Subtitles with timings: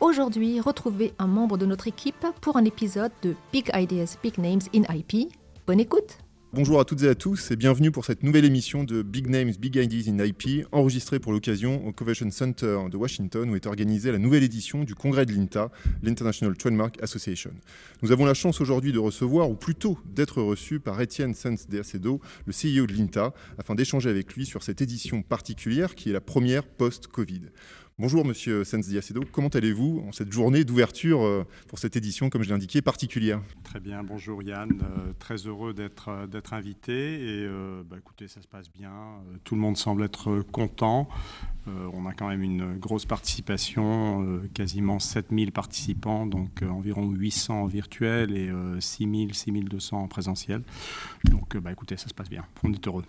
[0.00, 4.60] Aujourd'hui, retrouvez un membre de notre équipe pour un épisode de Big Ideas, Big Names
[4.74, 5.32] in IP.
[5.66, 6.18] Bonne écoute
[6.52, 9.50] Bonjour à toutes et à tous et bienvenue pour cette nouvelle émission de Big Names,
[9.58, 14.12] Big Ideas in IP, enregistrée pour l'occasion au Convention Center de Washington où est organisée
[14.12, 15.72] la nouvelle édition du congrès de l'INTA,
[16.04, 17.50] l'International Trademark Association.
[18.02, 21.80] Nous avons la chance aujourd'hui de recevoir, ou plutôt d'être reçus par Étienne Sens de
[21.80, 26.12] Acedo, le CEO de l'INTA, afin d'échanger avec lui sur cette édition particulière qui est
[26.12, 27.42] la première post-Covid.
[27.96, 32.42] Bonjour Monsieur Sens Diacedo, comment allez-vous en cette journée d'ouverture euh, pour cette édition, comme
[32.42, 33.40] je l'ai indiqué, particulière?
[33.62, 37.48] Très bien, bonjour Yann, euh, très heureux d'être euh, d'être invité et
[37.88, 38.90] bah, écoutez, ça se passe bien,
[39.44, 41.08] tout le monde semble être content.
[41.66, 48.36] on a quand même une grosse participation, quasiment 7000 participants, donc environ 800 en virtuel
[48.36, 50.62] et 6000, 6200 en présentiel.
[51.30, 53.04] Donc bah, écoutez, ça se passe bien, on est heureux.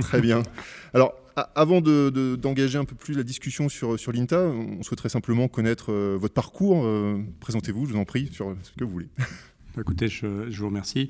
[0.00, 0.42] Très bien.
[0.94, 1.14] Alors,
[1.54, 6.16] avant d'engager un peu plus la discussion sur, sur l'INTA, on souhaiterait simplement connaître euh,
[6.20, 6.84] votre parcours.
[6.84, 9.08] Euh, présentez-vous, je vous en prie, sur ce que vous voulez.
[9.78, 11.08] Écoutez, je, vous remercie.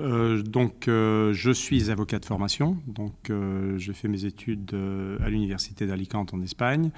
[0.00, 2.76] Euh, donc, je suis avocat de formation.
[2.88, 3.30] Donc,
[3.76, 4.74] j'ai fait mes études
[5.20, 6.90] à l'université d'Alicante en Espagne.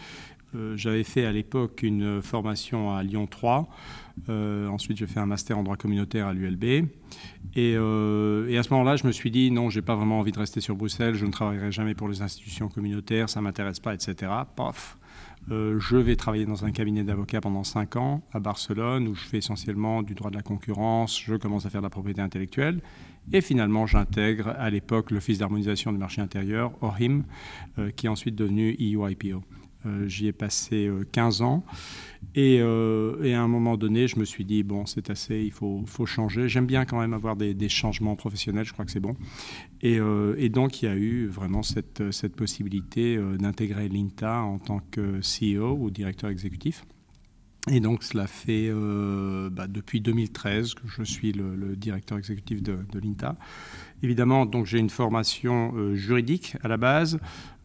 [0.74, 3.68] J'avais fait à l'époque une formation à Lyon 3.
[4.28, 6.88] Euh, ensuite, j'ai fait un master en droit communautaire à l'ULB.
[7.56, 10.38] Euh, et, à ce moment-là, je me suis dit, non, j'ai pas vraiment envie de
[10.38, 14.32] rester sur Bruxelles, je ne travaillerai jamais pour les institutions communautaires, ça m'intéresse pas, etc.
[14.56, 14.96] Paf
[15.50, 19.24] euh, je vais travailler dans un cabinet d'avocats pendant 5 ans à Barcelone, où je
[19.24, 22.82] fais essentiellement du droit de la concurrence, je commence à faire de la propriété intellectuelle.
[23.32, 27.24] Et finalement, j'intègre à l'époque l'Office d'harmonisation du marché intérieur, ORHIM,
[27.96, 29.42] qui est ensuite devenu EUIPO.
[29.86, 31.64] Euh, j'y ai passé 15 ans.
[32.36, 35.84] Euh, et, à un moment donné, je me suis dit, bon, c'est assez, il faut,
[36.06, 36.48] changer.
[36.48, 39.16] J'aime bien quand même avoir des, changements professionnels, je crois que c'est bon.
[39.80, 42.02] Et, euh, donc, il y a eu vraiment cette,
[42.36, 46.84] possibilité d'intégrer l'INTA en tant que CEO ou directeur exécutif.
[47.70, 48.70] Et donc, cela fait
[49.50, 53.36] bah, depuis 2013 que je suis le, directeur exécutif de, l'INTA.
[54.02, 57.18] Évidemment, j'ai une formation juridique à la base.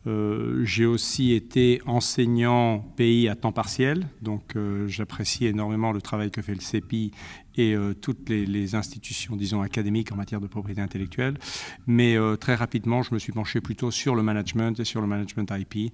[0.07, 6.29] Euh, j'ai aussi été enseignant pays à temps partiel, donc euh, j'apprécie énormément le travail
[6.29, 7.11] que fait le CEPI
[7.57, 11.37] et euh, toutes les, institutions, disons, académiques en matière de propriété intellectuelle.
[11.87, 15.51] Mais très rapidement, je me suis penché plutôt sur le management et sur le management
[15.51, 15.93] IP.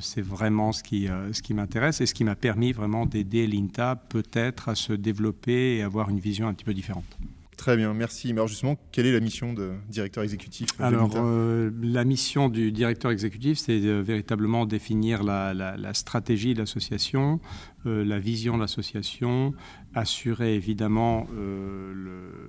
[0.00, 3.96] C'est vraiment ce qui, ce qui m'intéresse et ce qui m'a permis vraiment d'aider l'INTA
[3.96, 7.18] peut-être à se développer et avoir une vision un petit peu différente.
[7.64, 8.34] Très bien, merci.
[8.34, 12.70] Mais alors justement, quelle est la mission de directeur exécutif Alors, euh, la mission du
[12.72, 17.40] directeur exécutif, c'est véritablement définir la, stratégie de l'association,
[17.86, 19.54] euh, la vision de l'association,
[19.94, 21.94] assurer évidemment euh,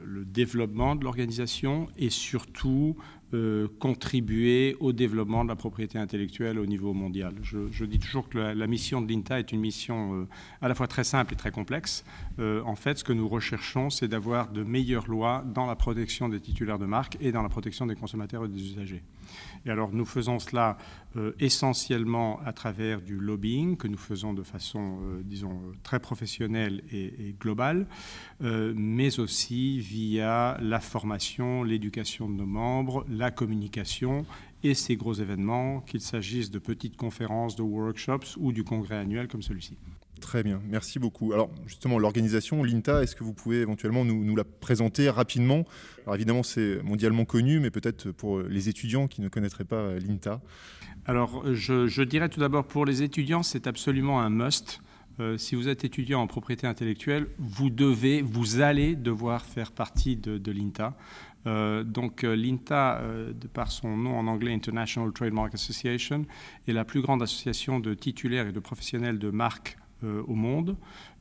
[0.04, 2.98] le, développement de l'organisation et surtout
[3.36, 7.34] euh, contribuer au développement de la propriété intellectuelle au niveau mondial.
[7.42, 10.28] Je, dis toujours que la, mission de l'INTA est une mission euh,
[10.62, 12.06] à la fois très simple et très complexe.
[12.40, 16.30] Euh, en fait, ce que nous recherchons, c'est d'avoir de meilleures lois dans la protection
[16.30, 19.04] des titulaires de marque et dans la protection des consommateurs et des usagers.
[19.66, 20.78] Et alors, nous faisons cela
[21.40, 27.36] essentiellement à travers du lobbying que nous faisons de façon, disons, très professionnelle et, et
[27.40, 27.88] globale,
[28.42, 34.26] mais aussi via la formation, l'éducation de nos membres, la communication
[34.64, 39.28] et ces gros événements, qu'il s'agisse de petites conférences, de workshops ou du congrès annuel
[39.28, 39.78] comme celui-ci.
[40.22, 41.34] Très bien, merci beaucoup.
[41.34, 45.66] Alors justement, l'organisation, l'INTA, est-ce que vous pouvez éventuellement nous, la présenter rapidement?
[46.04, 50.42] Alors évidemment, c'est mondialement connu, mais peut-être pour les étudiants qui ne connaîtraient pas l'INTA.
[51.06, 54.82] Alors je, je, dirais tout d'abord, pour les étudiants, c'est absolument un must.
[55.20, 60.16] Euh, si vous êtes étudiant en propriété intellectuelle, vous devez, vous allez devoir faire partie
[60.16, 60.98] de, de l'INTA.
[61.48, 66.26] Euh, donc euh, l'INTA, euh, par son nom en anglais International Trademark Association,
[66.68, 70.76] est la plus grande association de titulaires et de professionnels de marques au monde.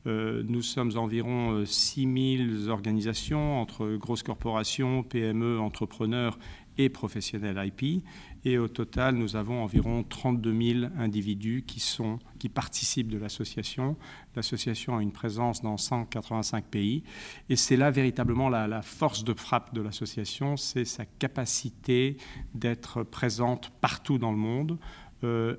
[0.05, 6.37] nous sommes environ 6000 organisations entre grosses corporations, PME, entrepreneurs
[6.77, 8.03] et professionnels IP.
[8.47, 13.97] Et au total, nous avons environ 32 000 individus qui, sont, qui participent de l'association.
[14.35, 17.03] L'association a une présence dans 185 pays.
[17.49, 22.17] Et c'est là véritablement la, la, force de frappe de l'association, c'est sa capacité
[22.53, 24.77] d'être présente partout dans le monde.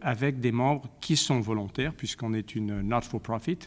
[0.02, 3.58] Avec des membres qui sont volontaires, puisqu'on est une not-for-profit,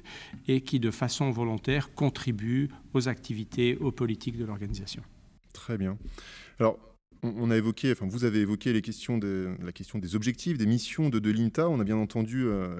[0.47, 5.03] et qui de façon volontaire contribuent aux activités, aux politiques de l'organisation.
[5.53, 5.97] Très bien.
[6.59, 6.77] Alors,
[7.23, 11.69] on a évoqué, vous avez évoqué la question des objectifs, des missions de, de l'INTA.
[11.69, 12.79] On a bien entendu euh,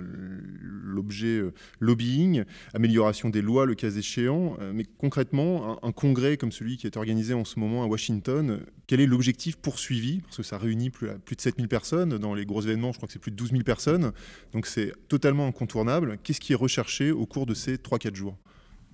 [0.61, 2.43] l'objet euh, lobbying,
[2.73, 4.57] amélioration des lois, le cas échéant.
[4.61, 8.61] Euh, mais concrètement, un, congrès comme celui qui est organisé en ce moment à Washington,
[8.87, 10.21] quel est l'objectif poursuivi?
[10.21, 12.17] Parce que ça réunit plus, plus de 7000 personnes.
[12.17, 14.11] Dans les gros événements, je crois que c'est plus de 12 000 personnes.
[14.53, 16.17] Donc c'est totalement incontournable.
[16.23, 18.37] Qu'est-ce qui est recherché au cours de ces 3-4 jours?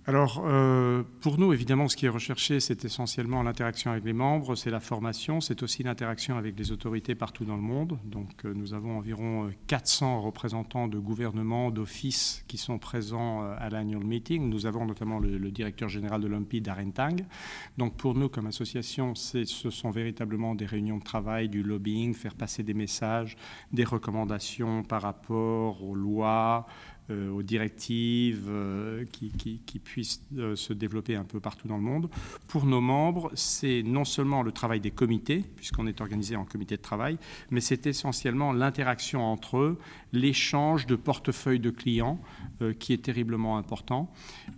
[0.07, 4.53] Alors, euh, pour nous, évidemment, ce qui est recherché, c'est essentiellement l'interaction avec les membres,
[4.53, 7.97] c'est la formation, c'est aussi l'interaction avec les autorités partout dans le monde.
[8.05, 13.67] Donc, euh, nous avons environ 400 euh, représentants de gouvernements, d'offices qui sont présents à
[13.71, 14.47] l'annual meeting.
[14.47, 17.25] Nous avons notamment le, directeur général de l'OMPI, Darren Tang.
[17.79, 22.35] Donc, pour nous, comme association, ce sont véritablement des réunions de travail, du lobbying, faire
[22.35, 23.37] passer des messages,
[23.71, 26.67] des recommandations par rapport aux lois,
[27.09, 32.09] aux directives euh, qui, puissent euh, se développer un peu partout dans le monde.
[32.47, 36.77] Pour nos membres, c'est non seulement le travail des comités, puisqu'on est organisé en comité
[36.77, 37.17] de travail,
[37.51, 39.79] mais c'est essentiellement l'interaction entre eux,
[40.13, 42.19] l'échange de portefeuilles de clients
[42.79, 44.09] qui est terriblement important.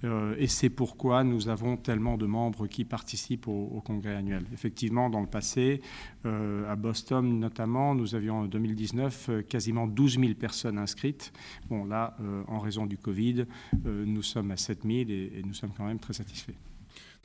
[0.04, 4.46] et c'est pourquoi nous avons tellement de membres qui participent au, congrès annuel.
[4.54, 5.82] Effectivement, dans le passé,
[6.24, 11.34] à Boston notamment, nous avions en 2019 quasiment 12 000 personnes inscrites.
[11.70, 13.46] Bon, là, euh, en raison du Covid.
[13.86, 16.54] Euh, nous sommes à 7000 et, et nous sommes quand même très satisfaits.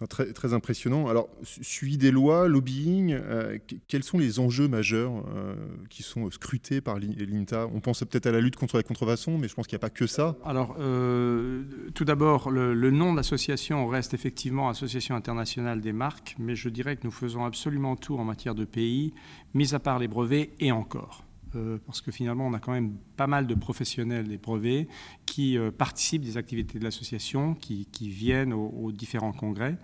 [0.08, 1.06] Très, très, impressionnant.
[1.06, 5.24] Alors, suivi des lois, lobbying, euh, quels sont les enjeux majeurs
[5.90, 7.68] qui sont scrutés par l'INTA?
[7.72, 9.86] On pense peut-être à la lutte contre la contrefaçon, mais je pense qu'il n'y a
[9.86, 10.34] pas que ça.
[10.44, 10.76] Alors,
[11.94, 16.68] tout d'abord, le, le, nom de l'association reste effectivement Association internationale des marques, mais je
[16.68, 19.14] dirais que nous faisons absolument tout en matière de pays,
[19.54, 21.22] mis à part les brevets et encore.
[21.54, 24.88] Euh, parce que finalement, on a quand même pas mal de professionnels des brevets
[25.26, 29.76] qui euh, participent des activités de l'association, qui, viennent aux, différents congrès.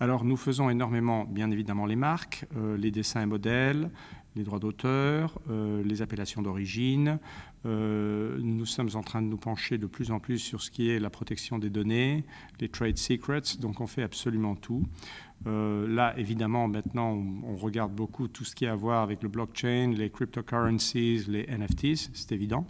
[0.00, 3.90] Alors, nous faisons énormément, bien évidemment, les marques, euh, les dessins et modèles,
[4.34, 7.18] les droits d'auteur, les appellations d'origine.
[7.64, 10.98] nous sommes en train de nous pencher de plus en plus sur ce qui est
[10.98, 12.22] la protection des données,
[12.60, 14.84] les trade secrets, donc on fait absolument tout.
[15.46, 19.28] Euh, là, évidemment, maintenant, on, regarde beaucoup tout ce qui a à voir avec le
[19.28, 22.66] blockchain, les cryptocurrencies, les NFTs, c'est évident.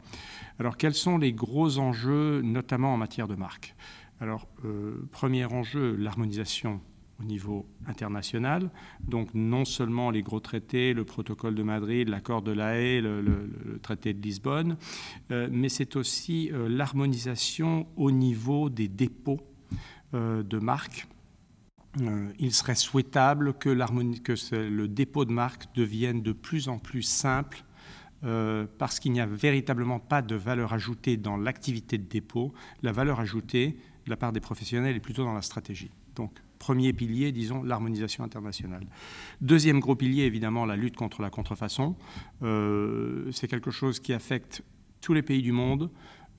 [0.58, 3.74] Alors, quels sont les gros enjeux, notamment en matière de marque?
[4.20, 6.80] Alors, euh, premier enjeu, l'harmonisation
[7.18, 8.70] au niveau international.
[9.00, 13.78] Donc non seulement les gros traités, le protocole de Madrid, l'accord de La Haye, le,
[13.82, 14.76] traité de Lisbonne,
[15.30, 19.40] euh, mais c'est aussi l'harmonisation au niveau des dépôts
[20.12, 21.08] de marques
[22.38, 23.70] il serait souhaitable que,
[24.18, 27.64] que le dépôt de marque devienne de plus en plus simple
[28.24, 32.52] euh, parce qu'il n'y a véritablement pas de valeur ajoutée dans l'activité de dépôt.
[32.82, 35.90] La valeur ajoutée de la part des professionnels est plutôt dans la stratégie.
[36.14, 38.86] Donc, premier pilier, disons, l'harmonisation internationale.
[39.42, 41.94] Deuxième gros pilier, évidemment, la lutte contre la contrefaçon.
[42.42, 44.62] Euh, c'est quelque chose qui affecte
[45.02, 45.90] tous les pays du monde.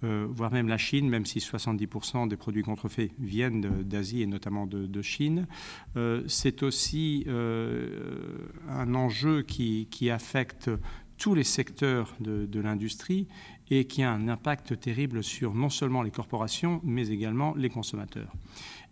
[0.04, 4.68] Euh, voire même la Chine, même si 70% des produits contrefaits viennent d'Asie et notamment
[4.68, 5.48] de, Chine.
[5.96, 8.38] Euh, c'est aussi euh,
[8.70, 10.70] un enjeu qui, affecte
[11.18, 13.28] tous les secteurs de, l'industrie
[13.70, 18.32] et qui a un impact terrible sur non seulement les corporations, mais également les consommateurs.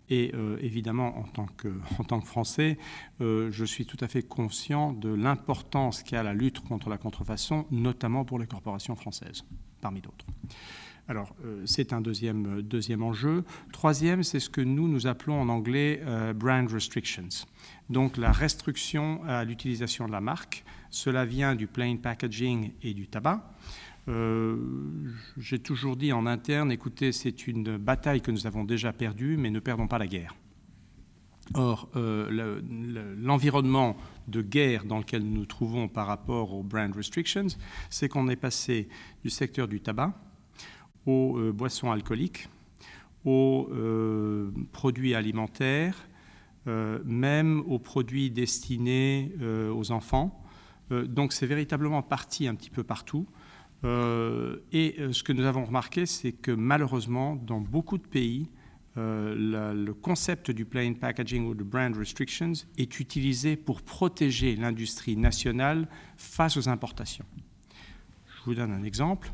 [0.10, 1.68] Et évidemment, en tant que,
[2.00, 2.78] en tant que Français,
[3.20, 8.26] je suis tout à fait conscient de l'importance qu'a la lutte contre la contrefaçon, notamment
[8.26, 9.46] pour les corporations françaises,
[9.82, 10.26] parmi d'autres.
[11.08, 13.44] Alors, euh, c'est un deuxième, deuxième enjeu.
[13.72, 17.46] Troisième, c'est ce que nous, nous appelons en anglais euh, brand restrictions.
[17.92, 20.64] Donc, la restriction à l'utilisation de la marque.
[20.90, 23.54] Cela vient du plain packaging et du tabac.
[24.08, 24.58] Euh,
[25.38, 29.52] j'ai toujours dit en interne, écoutez, c'est une bataille que nous avons déjà perdue, mais
[29.52, 30.34] ne perdons pas la guerre.
[31.54, 33.96] Or, l'environnement
[34.28, 37.46] de guerre dans lequel nous nous trouvons par rapport aux brand restrictions,
[37.92, 38.90] c'est qu'on est passé
[39.24, 40.20] du secteur du tabac,
[41.06, 42.50] aux euh, boissons alcooliques,
[43.24, 46.08] aux euh, produits alimentaires,
[46.68, 49.32] euh, même aux produits destinés
[49.72, 50.44] aux enfants.
[50.90, 53.28] donc c'est véritablement parti un petit peu partout.
[53.84, 58.50] et ce que nous avons remarqué, c'est que malheureusement, dans beaucoup de pays,
[58.96, 65.88] le concept du plain packaging ou de brand restrictions est utilisé pour protéger l'industrie nationale
[66.18, 67.26] face aux importations.
[68.38, 69.32] Je vous donne un exemple.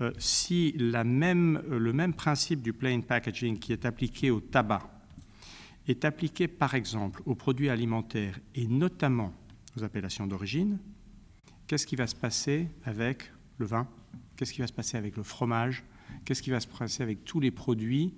[0.00, 1.02] Euh, si euh,
[1.78, 4.82] le même principe du plain packaging qui est appliqué au tabac
[5.88, 9.32] est appliqué par exemple aux produits alimentaires et notamment
[9.76, 10.78] aux appellations d'origine,
[11.66, 13.88] qu'est-ce qui va se passer avec le vin?
[14.36, 15.82] Qu'est-ce qui va se passer avec le fromage?
[16.24, 18.12] Qu'est-ce qui va se passer avec tous les produits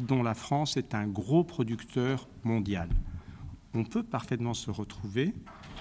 [0.00, 2.88] dont la France est un gros producteur mondial?
[3.74, 5.32] On peut parfaitement se retrouver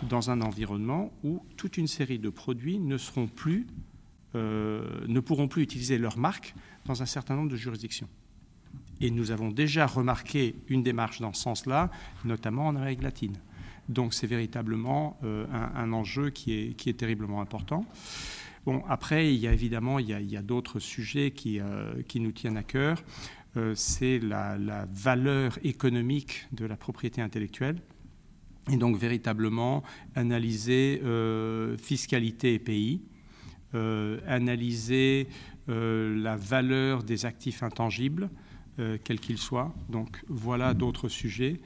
[0.07, 3.67] dans un environnement où toute une série de produits ne seront plus,
[4.33, 8.07] ne pourront plus utiliser leur marque dans un certain nombre de juridictions.
[9.01, 11.89] Et nous avons déjà remarqué une démarche dans ce sens-là,
[12.23, 13.35] notamment en Amérique latine.
[13.89, 17.85] Donc c'est véritablement euh, un, enjeu qui est, terriblement important.
[18.65, 22.31] Bon, après, il y a évidemment il y a, d'autres sujets qui, euh, qui, nous
[22.31, 23.03] tiennent à cœur.
[23.57, 27.81] Euh, c'est la, valeur économique de la propriété intellectuelle.
[28.71, 29.81] Et donc véritablement
[30.13, 31.01] analyser
[31.79, 33.01] fiscalité et pays,
[33.73, 35.27] analyser
[35.67, 38.29] la valeur des actifs intangibles,
[38.79, 39.73] euh, quel qu'il soit.
[39.89, 41.59] Donc voilà d'autres sujets.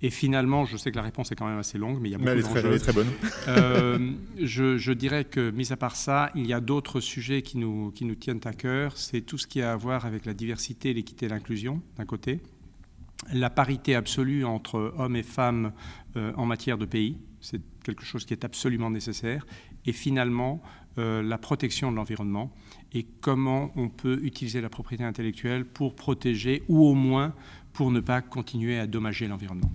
[0.00, 2.14] Et finalement, je sais que la réponse est quand même assez longue, mais il y
[2.14, 3.08] a beaucoup elle est, très, bonne.
[3.48, 7.90] Euh, je, dirais que, mis à part ça, il y a d'autres sujets qui nous,
[7.90, 8.96] qui nous tiennent à cœur.
[8.96, 12.40] C'est tout ce qui a à voir avec la diversité, l'équité et l'inclusion, d'un côté.
[13.32, 15.72] La parité absolue entre hommes et femmes
[16.16, 19.46] euh, en matière de pays, c'est quelque chose qui est absolument nécessaire.
[19.84, 20.62] Et finalement,
[20.96, 22.52] la protection de l'environnement
[22.92, 27.34] et comment on peut utiliser la propriété intellectuelle pour protéger ou au moins
[27.72, 29.70] pour ne pas continuer à dommager l'environnement.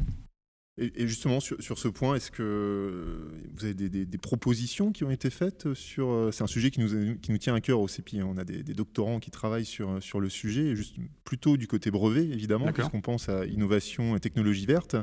[0.79, 5.73] Et, justement, sur, ce point, est-ce que vous avez des, propositions qui ont été faites
[5.73, 6.09] sur...
[6.09, 8.19] Euh, c'est un sujet qui nous, qui nous tient à cœur au CEPI.
[8.19, 8.27] Hein.
[8.29, 12.25] On a des, doctorants qui travaillent sur, sur le sujet, juste plutôt du côté brevet,
[12.25, 14.95] évidemment, puisqu'on pense à innovation et technologie verte.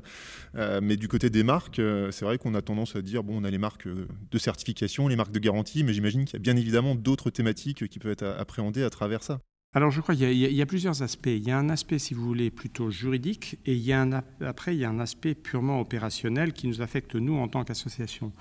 [0.54, 3.40] Euh, mais du côté des marques, euh, c'est vrai qu'on a tendance à dire, bon,
[3.40, 6.40] on a les marques de certification, les marques de garantie, mais j'imagine qu'il y a
[6.40, 9.40] bien évidemment d'autres thématiques qui peuvent être appréhendées à travers ça.
[9.76, 11.26] Alors je crois qu'il y, a plusieurs aspects.
[11.26, 14.06] Il y a un aspect, si vous voulez, plutôt juridique, et il y a
[14.40, 18.32] après, il y a un aspect purement opérationnel qui nous affecte, nous, en tant qu'association.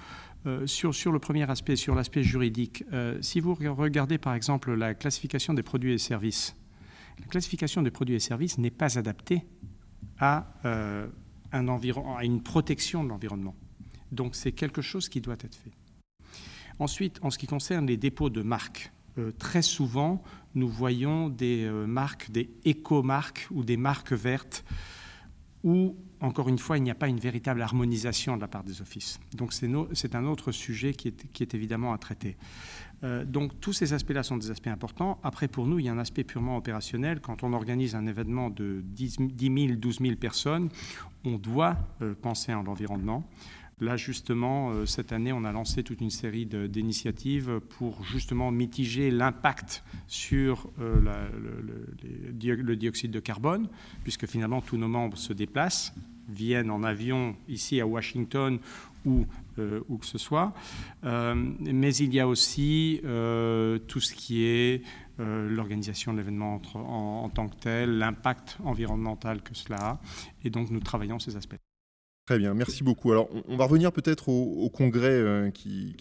[0.45, 4.93] Euh, sur, le premier aspect, sur l'aspect juridique, euh, si vous regardez par exemple la
[4.93, 6.55] classification des produits et services,
[7.19, 9.43] la classification des produits et services n'est pas adaptée
[10.19, 11.07] à, euh,
[11.51, 13.55] à une protection de l'environnement.
[14.11, 15.71] Donc c'est quelque chose qui doit être fait.
[16.77, 18.91] Ensuite, en ce qui concerne les dépôts de marques,
[19.37, 20.23] très souvent,
[20.55, 24.63] nous voyons des euh, marques, des éco-marques ou des marques vertes
[25.63, 28.81] où, encore une fois, il n'y a pas une véritable harmonisation de la part des
[28.81, 29.19] offices.
[29.33, 32.35] Donc c'est un autre sujet qui est, évidemment à traiter.
[33.03, 35.19] Euh, donc tous ces aspects-là sont des aspects importants.
[35.23, 37.21] Après, pour nous, il y a un aspect purement opérationnel.
[37.21, 40.69] Quand on organise un événement de 10 000, 12 000 personnes,
[41.23, 41.77] on doit
[42.21, 43.23] penser à l'environnement.
[43.79, 49.11] Là, justement, euh, cette année, on a lancé toute une série d'initiatives pour justement mitiger
[49.11, 50.99] l'impact sur euh,
[52.31, 53.67] le, dioxyde de carbone,
[54.03, 55.93] puisque finalement, tous nos membres se déplacent,
[56.29, 58.59] viennent en avion ici à Washington
[59.05, 59.25] ou
[59.59, 60.53] euh, où que ce soit.
[61.03, 64.81] mais il y a aussi tout ce qui est
[65.19, 66.79] l'organisation de l'événement en,
[67.25, 70.01] en, tant que tel, l'impact environnemental que cela a.
[70.43, 71.57] Et donc, nous travaillons ces aspects.
[72.25, 73.11] Très bien, merci beaucoup.
[73.11, 75.93] Alors, on, va revenir peut-être au, congrès euh, qui,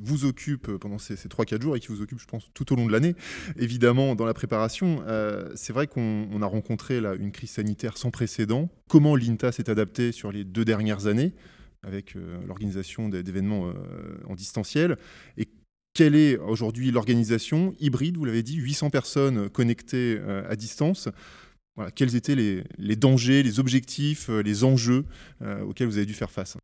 [0.00, 2.76] vous occupe pendant ces, ces 3-4 jours et qui vous occupe, je pense, tout au
[2.76, 3.14] long de l'année.
[3.56, 8.10] Évidemment, dans la préparation, euh, c'est vrai qu'on a rencontré là, une crise sanitaire sans
[8.10, 8.68] précédent.
[8.88, 11.32] Comment l'INTA s'est adapté sur les deux dernières années
[11.82, 13.72] avec euh, l'organisation d'événements
[14.28, 14.98] en distanciel
[15.38, 15.48] et
[15.94, 21.08] quelle est aujourd'hui l'organisation hybride Vous l'avez dit, 800 personnes connectées à distance
[21.94, 25.04] quels étaient les, dangers, les objectifs, euh, les enjeux
[25.42, 26.56] euh, auxquels vous avez dû faire face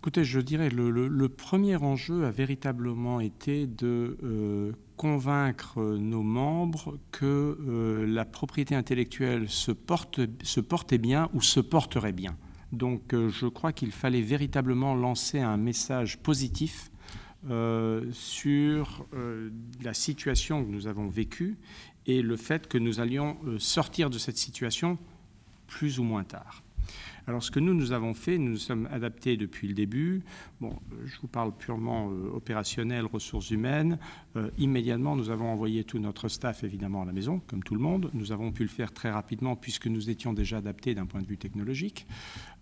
[0.00, 6.98] Écoutez, je dirais le, le, premier enjeu a véritablement été de euh, convaincre nos membres
[7.10, 12.36] que la propriété intellectuelle se, porte, se portait bien ou se porterait bien.
[12.70, 16.92] Donc je crois qu'il fallait véritablement lancer un message positif
[18.12, 19.06] sur
[19.82, 21.58] la situation que nous avons vécue
[22.08, 24.98] et le fait que nous allions euh, sortir de cette situation
[25.68, 26.64] plus ou moins tard.
[27.26, 30.22] Alors ce que nous, nous avons fait, nous nous sommes adaptés depuis le début.
[30.62, 33.98] Bon, euh, je vous parle purement euh, opérationnel, ressources humaines.
[34.56, 38.10] immédiatement, nous avons envoyé tout notre staff évidemment à la maison, comme tout le monde.
[38.14, 41.26] Nous avons pu le faire très rapidement puisque nous étions déjà adaptés d'un point de
[41.26, 42.06] vue technologique.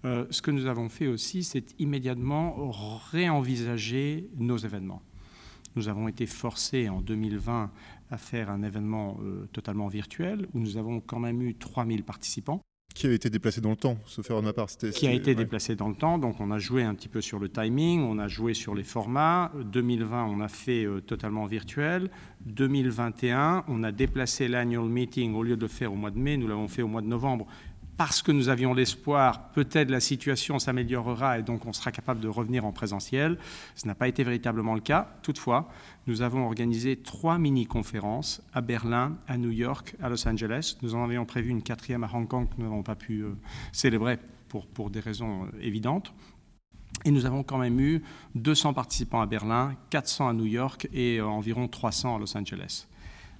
[0.04, 2.70] ce que nous avons fait aussi, c'est immédiatement
[3.12, 5.02] réenvisager nos événements.
[5.76, 7.70] Nous avons été forcés en 2020
[8.10, 12.62] à faire un événement euh, totalement virtuel où nous avons quand même eu 3000 participants.
[12.94, 14.68] Qui a été déplacé dans le temps, sauf faire de ma part.
[14.68, 17.38] Qui a été déplacé dans le temps, donc on a joué un petit peu sur
[17.38, 19.52] le timing, on a joué sur les formats.
[19.70, 22.10] 2020, on a fait euh, totalement virtuel.
[22.46, 26.38] 2021, on a déplacé l'annual meeting au lieu de le faire au mois de mai,
[26.38, 27.46] nous l'avons fait au mois de novembre
[27.96, 32.28] parce que nous avions l'espoir, peut-être la situation s'améliorera et donc on sera capable de
[32.28, 33.38] revenir en présentiel.
[33.74, 35.16] Ce n'a pas été véritablement le cas.
[35.22, 35.68] Toutefois,
[36.06, 40.76] nous avons organisé trois mini-conférences à Berlin, à New York, à Los Angeles.
[40.82, 43.34] Nous en avions prévu une quatrième à Hong Kong que nous n'avons pas pu euh,
[43.72, 46.12] célébrer pour, des raisons euh, évidentes.
[47.04, 48.02] Et nous avons quand même eu
[48.34, 52.86] 200 participants à Berlin, 400 à New York et euh, environ 300 à Los Angeles.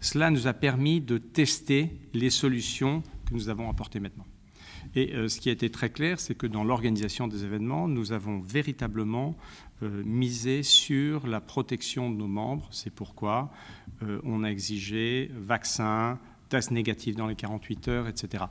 [0.00, 4.26] Cela nous a permis de tester les solutions que nous avons apportées maintenant.
[4.94, 8.12] Et euh, ce qui a été très clair, c'est que dans l'organisation des événements, nous
[8.12, 9.36] avons véritablement
[9.82, 12.68] euh, misé sur la protection de nos membres.
[12.70, 13.50] C'est pourquoi
[14.02, 18.44] euh, on a exigé vaccin, test négatif dans les 48 heures, etc.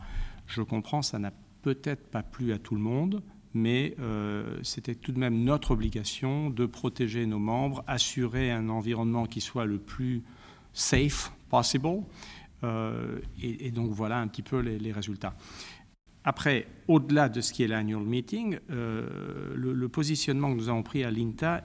[0.48, 3.24] Je comprends, ça n'a peut-être pas plu à tout le monde,
[3.56, 3.96] mais
[4.64, 9.66] c'était tout de même notre obligation de protéger nos membres, assurer un environnement qui soit
[9.66, 10.24] le plus
[10.74, 12.04] safe possible.
[13.42, 15.34] Et, donc voilà un petit peu les résultats.
[16.28, 21.04] Après, au-delà de ce qui est l'annual meeting, euh, le, positionnement que nous avons pris
[21.04, 21.64] à l'INTA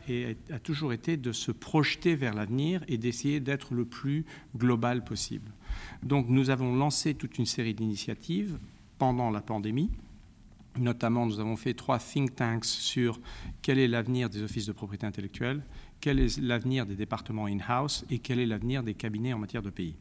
[0.52, 5.50] a toujours été de se projeter vers l'avenir et d'essayer d'être le plus global possible.
[6.02, 8.58] Donc nous avons lancé toute une série d'initiatives
[8.98, 9.90] pendant la pandémie.
[10.78, 13.18] Notamment, nous avons fait trois think tanks sur
[13.62, 15.62] quel est l'avenir des offices de propriété intellectuelle,
[16.00, 19.70] quel est l'avenir des départements in-house et quel est l'avenir des cabinets en matière de
[19.70, 19.96] pays.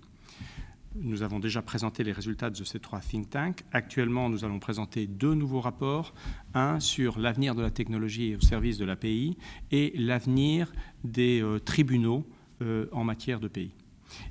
[0.96, 3.64] Nous avons déjà présenté les résultats de ces trois think tanks.
[3.72, 6.16] Actuellement, nous allons présenter deux nouveaux rapports.
[6.56, 9.38] Un sur l'avenir de la technologie au service de l'API
[9.72, 10.72] et l'avenir
[11.04, 12.26] des euh, tribunaux
[12.64, 13.72] euh, en matière de pays.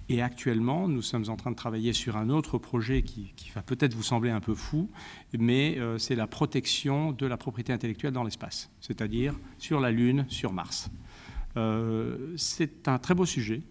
[0.09, 3.95] Et actuellement, nous sommes en train de travailler sur un autre projet qui, va peut-être
[3.95, 4.91] vous sembler un peu fou,
[5.39, 10.27] mais euh, c'est la protection de la propriété intellectuelle dans l'espace, c'est-à-dire sur la Lune,
[10.29, 10.91] sur Mars.
[12.37, 13.63] c'est un très beau sujet.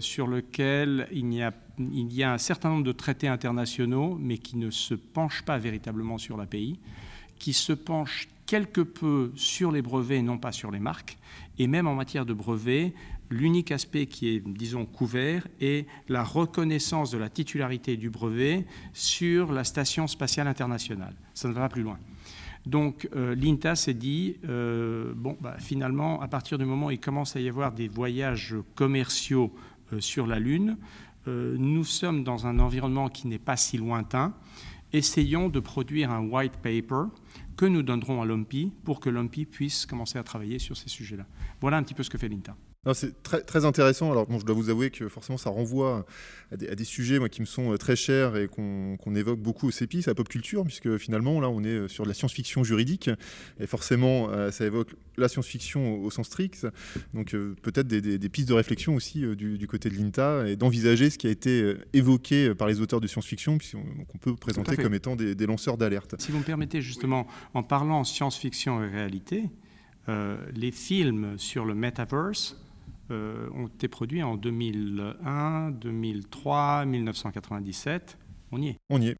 [0.00, 4.38] Sur lequel il y, a, il y, a, un certain nombre de traités internationaux, mais
[4.38, 6.78] qui ne se penchent pas véritablement sur l'API,
[7.38, 11.18] qui se penchent quelque peu sur les brevets et non pas sur les marques.
[11.58, 12.94] Et même en matière de brevets,
[13.30, 19.52] l'unique aspect qui est, disons, couvert est la reconnaissance de la titularité du brevet sur
[19.52, 21.14] la Station spatiale internationale.
[21.34, 21.98] Ça ne va pas plus loin.
[22.66, 27.00] Donc euh, l'INTA s'est dit, euh, bon, bah, finalement, à partir du moment où il
[27.00, 29.54] commence à y avoir des voyages commerciaux
[29.92, 30.76] euh, sur la Lune,
[31.58, 34.34] nous sommes dans un environnement qui n'est pas si lointain.
[34.92, 37.04] Essayons de produire un white paper
[37.56, 41.26] que nous donnerons à l'OMPI pour que l'OMPI puisse commencer à travailler sur ces sujets-là.
[41.60, 42.56] Voilà un petit peu ce que fait l'INTA.
[42.94, 44.10] C'est très, très, intéressant.
[44.10, 46.06] Alors, bon, je dois vous avouer que forcément, ça renvoie
[46.52, 49.70] à des, sujets moi, qui me sont euh, très chers et qu'on évoque beaucoup au
[49.70, 52.64] CEPI, c'est la pop culture, puisque finalement, là, on est euh, sur de la science-fiction
[52.64, 53.10] juridique.
[53.60, 56.66] Et forcément, euh, ça évoque la science-fiction au, sens strict.
[57.14, 61.26] Donc, peut-être des, pistes de réflexion aussi du, côté de l'INTA et d'envisager ce qui
[61.26, 63.58] a été évoqué par les auteurs de science-fiction,
[64.08, 66.14] qu'on peut présenter comme étant des, lanceurs d'alerte.
[66.20, 69.50] Si vous me permettez, justement, en parlant science-fiction et réalité,
[70.54, 72.56] les films sur le metaverse,
[73.10, 78.18] euh, ont été produits en 2001, 2003, 1997.
[78.52, 78.76] On y est.
[78.90, 79.16] On y est.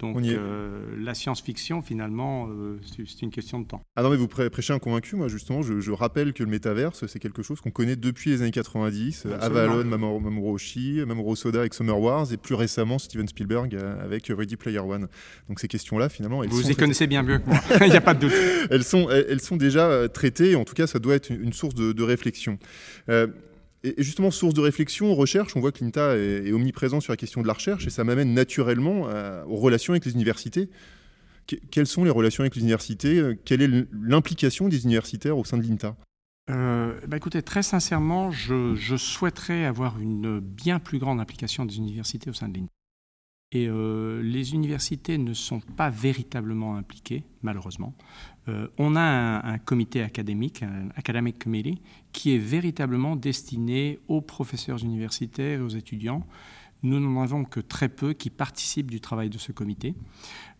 [0.00, 3.84] Donc euh, la science-fiction, finalement, euh, c'est une question de temps.
[3.94, 5.14] Ah non, mais vous prêchez un convaincu.
[5.14, 8.50] Moi, justement, je, rappelle que le métaverse, c'est quelque chose qu'on connaît depuis les années
[8.50, 9.26] 90.
[9.40, 14.56] Avalon, Mamoru Oshii, Mamoru Soda avec Summer Wars, et plus récemment Steven Spielberg avec Ready
[14.56, 15.06] Player One.
[15.48, 17.60] Donc ces questions-là, finalement, elles vous y connaissez bien mieux que moi.
[17.82, 18.34] Il n'y a pas de doute.
[18.70, 20.56] elles sont, elles, sont déjà traitées.
[20.56, 22.58] En tout cas, ça doit être une, source de, réflexion.
[23.84, 27.42] Et justement, source de réflexion, recherche, on voit que l'INTA est, omniprésent sur la question
[27.42, 30.70] de la recherche et ça m'amène naturellement euh, aux relations avec les universités.
[31.70, 33.20] quelles sont les relations avec les universités?
[33.44, 35.96] Quelle est l'implication des universitaires au sein de l'INTA?
[36.50, 42.30] Euh, bah écoutez, très sincèrement, je, souhaiterais avoir une bien plus grande implication des universités
[42.30, 42.72] au sein de l'INTA.
[43.52, 47.94] Et euh, les universités ne sont pas véritablement impliquées, malheureusement.
[48.48, 51.80] Euh, on a un, comité académique, un academic committee,
[52.12, 56.26] qui est véritablement destiné aux professeurs universitaires et aux étudiants.
[56.82, 59.94] Nous n'en avons que très peu qui participent du travail de ce comité.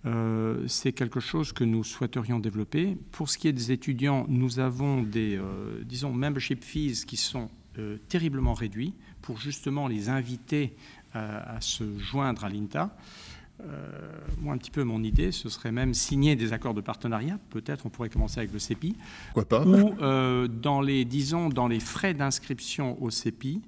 [0.07, 2.97] Euh, c'est quelque chose que nous souhaiterions développer.
[3.13, 5.39] Pour ce qui est des étudiants, nous avons des,
[5.85, 7.51] disons, membership fees qui sont
[8.09, 10.77] terriblement réduits pour justement les inviter
[11.13, 12.97] à, se joindre à l'INTA.
[13.61, 17.39] Euh, moi, un petit peu mon idée, ce serait même signer des accords de partenariat.
[17.51, 18.97] Peut-être on pourrait commencer avec le CEPI.
[19.33, 23.63] Pourquoi pas Ou euh, dans les, disons, dans les frais d'inscription au CEPI,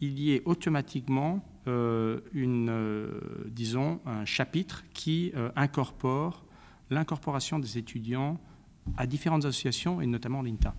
[0.00, 3.10] il y ait automatiquement euh, une,
[3.46, 6.44] disons, un chapitre qui incorpore
[6.90, 8.38] l'incorporation des étudiants
[8.96, 10.74] à différentes associations et notamment l'INTA.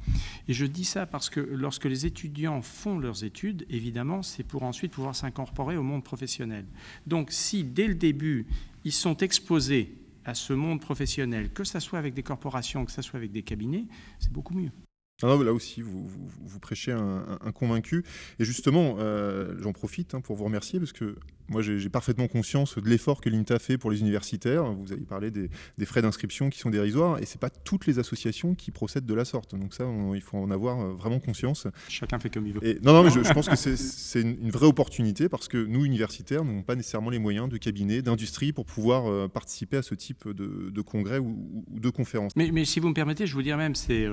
[0.47, 4.63] Et je dis ça parce que lorsque les étudiants font leurs études, évidemment, c'est pour
[4.63, 6.65] ensuite pouvoir s'incorporer au monde professionnel.
[7.07, 8.45] Donc si dès le début,
[8.83, 13.01] ils sont exposés à ce monde professionnel, que ce soit avec des corporations, que ce
[13.01, 13.85] soit avec des cabinets,
[14.19, 14.71] c'est beaucoup mieux.
[15.21, 18.03] Ah là aussi, vous, vous, prêchez un, convaincu.
[18.39, 21.15] Et justement, euh, j'en profite hein, pour vous remercier parce que
[21.49, 24.71] moi, j'ai parfaitement conscience de l'effort que l'INTA fait pour les universitaires.
[24.73, 25.49] Vous avez parlé des,
[25.85, 29.13] frais d'inscription qui sont dérisoires et ce n'est pas toutes les associations qui procèdent de
[29.13, 29.55] la sorte.
[29.55, 31.67] Donc ça, il faut en avoir euh, vraiment conscience.
[31.89, 32.65] Chacun fait comme il veut.
[32.65, 36.43] Et, non, non, mais je, pense que c'est une, vraie opportunité parce que nous, universitaires,
[36.43, 40.27] n'avons pas nécessairement les moyens de cabinet, d'industrie pour pouvoir euh, participer à ce type
[40.27, 42.35] de, congrès ou, de conférences.
[42.35, 44.07] Mais, mais, si vous me permettez, je vous dire même, c'est...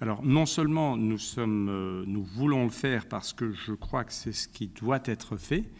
[0.00, 4.48] alors, non seulement euh, nous voulons le faire parce que je crois que c'est ce
[4.48, 5.70] qui doit être fait,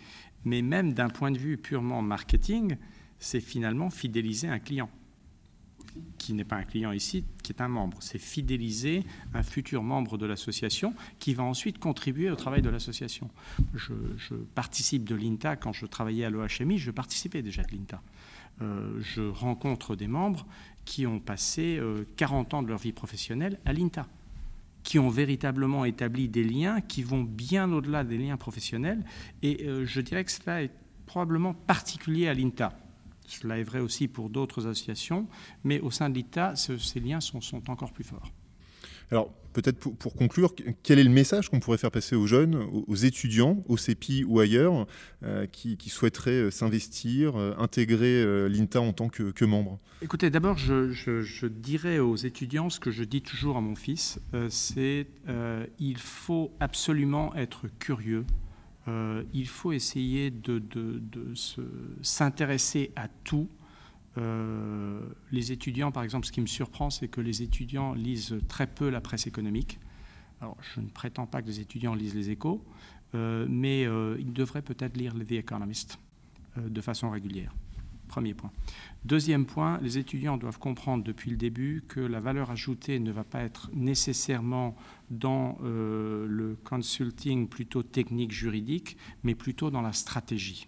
[0.44, 2.76] mais même d'un point de vue purement marketing,
[3.18, 4.88] c'est finalement fidéliser un client
[6.18, 7.98] qui n'est pas un client ici, qui est un membre.
[8.00, 9.04] C'est fidéliser
[9.34, 13.28] un futur membre de l'association qui va ensuite contribuer au travail de l'association.
[13.74, 13.92] Je,
[14.54, 18.00] participe de l'INTA quand je travaillais à l'OHMI, je participais déjà de l'INTA.
[18.62, 20.46] Euh, je rencontre des membres
[20.84, 21.80] qui ont passé
[22.16, 24.06] 40 euh, ans de leur vie professionnelle à l'INTA
[24.82, 29.04] qui ont véritablement établi des liens qui vont bien au-delà des liens professionnels.
[29.42, 30.72] Et euh, je dirais que cela est
[31.06, 32.72] probablement particulier à l'INTA.
[33.26, 35.28] Cela est vrai aussi pour d'autres associations,
[35.64, 38.30] mais au sein de l'INTA, ces liens sont encore plus forts.
[39.10, 42.94] Alors, peut-être pour, conclure, quel est le message qu'on pourrait faire passer aux jeunes, aux,
[42.94, 44.86] étudiants, au CEPI ou ailleurs,
[45.22, 49.78] euh, qui, souhaiteraient euh, s'investir, euh, intégrer l'INTA en tant que, membre?
[50.02, 55.06] Écoutez, d'abord, je, dirais aux étudiants ce que je dis toujours à mon fils, c'est
[55.78, 58.24] il faut absolument être curieux.
[58.86, 60.62] il faut essayer de
[62.02, 63.48] s'intéresser à tout
[64.18, 68.66] euh, les étudiants, par exemple, ce qui me surprend, c'est que les étudiants lisent très
[68.66, 69.78] peu la presse économique.
[70.40, 72.64] Alors, je ne prétends pas que les étudiants lisent les échos,
[73.14, 75.98] euh, mais euh, ils devraient peut-être lire The Economist
[76.56, 77.54] de façon régulière.
[78.08, 78.50] Premier point.
[79.04, 83.22] Deuxième point, les étudiants doivent comprendre depuis le début que la valeur ajoutée ne va
[83.22, 84.74] pas être nécessairement
[85.10, 90.66] dans le consulting plutôt technique juridique, mais plutôt dans la stratégie.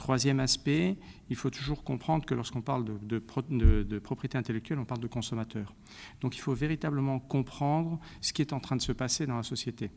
[0.00, 0.96] Troisième aspect,
[1.28, 5.74] il faut toujours comprendre que lorsqu'on parle de, propriété intellectuelle, on parle de consommateur.
[6.22, 9.42] Donc il faut véritablement comprendre ce qui est en train de se passer dans la
[9.42, 9.90] société.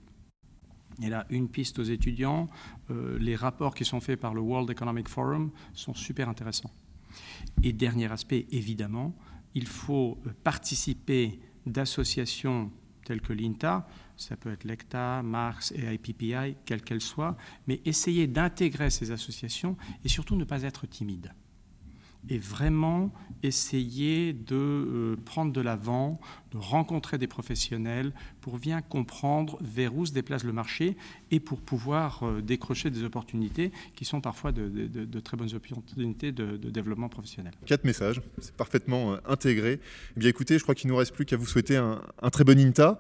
[1.02, 2.50] Et là, une piste aux étudiants,
[2.92, 6.74] euh, les rapports qui sont faits par le World Economic Forum sont super intéressants.
[7.64, 9.16] Et dernier aspect, évidemment,
[9.56, 12.74] il faut participer d'associations
[13.06, 17.36] telles que l'INTA, ça peut être l'ECTA, Marx et IPPI, quelle qu'elle soit,
[17.68, 21.34] mais essayer d'intégrer ces associations et surtout ne pas être timide
[22.30, 23.12] et vraiment
[23.44, 26.20] essayer de euh, prendre de l'avant,
[26.52, 30.96] de rencontrer des professionnels pour bien comprendre vers où se déplace le marché
[31.32, 36.56] et pour pouvoir euh, décrocher des opportunités qui sont parfois de, très bonnes opportunités de,
[36.70, 37.54] développement professionnel.
[37.66, 39.80] Quatre messages, c'est parfaitement euh, intégré.
[40.16, 42.44] Eh bien écoutez, je crois qu'il ne nous reste plus qu'à vous souhaiter un, très
[42.44, 42.98] bon INTA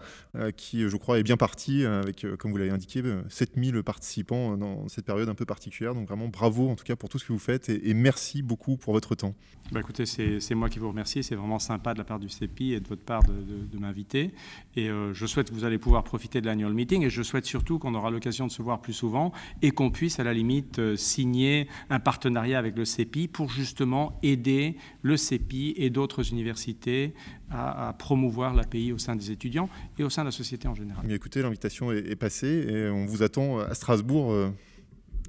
[0.57, 5.05] qui, je crois, est bien parti avec, comme vous l'avez indiqué, 7000 participants dans cette
[5.05, 5.95] période un peu particulière.
[5.95, 8.77] Donc vraiment bravo en tout cas pour tout ce que vous faites et merci beaucoup
[8.77, 9.36] pour votre temps.
[9.71, 11.23] Bah écoutez, c'est moi qui vous remercie.
[11.23, 14.32] C'est vraiment sympa de la part du CEPI et de votre part de, m'inviter.
[14.76, 17.04] Et euh, je souhaite que vous allez pouvoir profiter de l'annual meeting.
[17.04, 20.19] Et je souhaite surtout qu'on aura l'occasion de se voir plus souvent et qu'on puisse,
[20.19, 25.73] à la limite, euh, signer un partenariat avec le CEPI pour justement aider le CEPI
[25.78, 27.13] et d'autres universités
[27.49, 31.04] à, promouvoir l'API au sein des étudiants et au sein de la société en général.
[31.08, 34.32] Mais écoutez, l'invitation est, passée et on vous attend à Strasbourg.
[34.32, 34.49] Euh,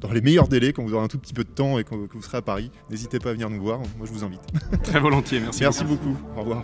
[0.01, 1.95] dans les meilleurs délais, quand vous aurez un tout petit peu de temps et que
[1.95, 2.71] vous serez à Paris.
[2.91, 4.41] N'hésitez pas à venir nous voir, moi je vous invite.
[4.83, 5.63] Très volontiers, merci.
[5.63, 6.17] Merci beaucoup.
[6.37, 6.63] Au revoir.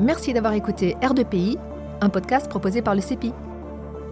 [0.00, 1.56] Merci d'avoir écouté R2PI,
[2.00, 3.32] un podcast proposé par le CEPI.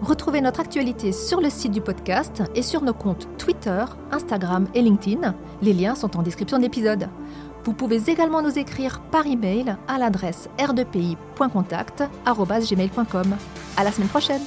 [0.01, 4.81] Retrouvez notre actualité sur le site du podcast et sur nos comptes Twitter, Instagram et
[4.81, 5.33] LinkedIn.
[5.61, 7.07] Les liens sont en description de l'épisode.
[7.63, 13.35] Vous pouvez également nous écrire par email à l'adresse r2pi.contact@gmail.com.
[13.75, 14.41] À la semaine prochaine.